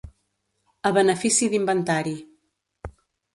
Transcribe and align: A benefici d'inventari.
A 0.89 0.91
benefici 0.97 1.49
d'inventari. 1.55 2.15